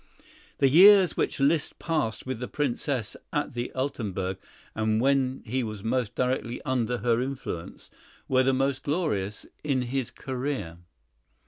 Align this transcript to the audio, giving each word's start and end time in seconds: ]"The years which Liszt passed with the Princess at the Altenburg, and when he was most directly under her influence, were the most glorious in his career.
]"The 0.57 0.67
years 0.67 1.15
which 1.15 1.39
Liszt 1.39 1.77
passed 1.77 2.25
with 2.25 2.39
the 2.39 2.47
Princess 2.47 3.15
at 3.31 3.53
the 3.53 3.71
Altenburg, 3.75 4.39
and 4.73 4.99
when 4.99 5.43
he 5.45 5.61
was 5.63 5.83
most 5.83 6.15
directly 6.15 6.59
under 6.63 6.97
her 6.97 7.21
influence, 7.21 7.91
were 8.27 8.41
the 8.41 8.51
most 8.51 8.81
glorious 8.81 9.45
in 9.63 9.83
his 9.83 10.09
career. 10.09 10.79